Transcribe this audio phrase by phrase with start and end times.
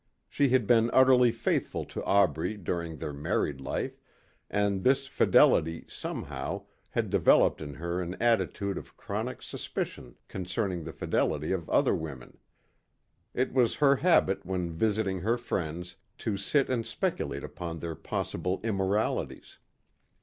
[0.27, 4.01] She had been utterly faithful to Aubrey during their married life
[4.49, 10.91] and this fidelity, somehow, had developed in her an attitude of chronic suspicion concerning the
[10.91, 12.39] fidelity of other women.
[13.35, 18.59] It was her habit when visiting her friends to sit and speculate upon their possible
[18.63, 19.59] immoralities.